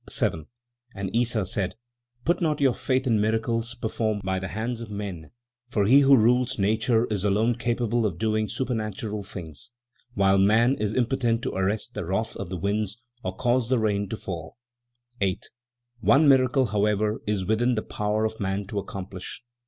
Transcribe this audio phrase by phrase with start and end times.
[0.09, 0.47] 7.
[0.95, 1.75] And Issa said:
[2.25, 5.29] "Put not your faith in miracles performed by the hands of men,
[5.69, 9.71] for He who rules nature is alone capable of doing supernatural things,
[10.15, 14.09] while man is impotent to arrest the wrath of the winds or cause the rain
[14.09, 14.57] to fall.
[15.21, 15.51] 8.
[15.99, 19.43] "One miracle, however, is within the power of man to accomplish.